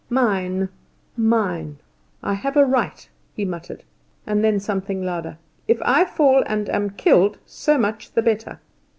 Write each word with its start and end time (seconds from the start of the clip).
"Mine, 0.09 0.69
mine! 1.15 1.77
I 2.23 2.33
have 2.33 2.57
a 2.57 2.65
right," 2.65 3.07
he 3.35 3.45
muttered; 3.45 3.83
and 4.25 4.43
then 4.43 4.59
something 4.59 5.03
louder, 5.05 5.37
"if 5.67 5.79
I 5.83 6.05
fall 6.05 6.41
and 6.47 6.67
am 6.71 6.89
killed, 6.89 7.37
so 7.45 7.77
much 7.77 8.11
the 8.13 8.23
better!" 8.23 8.59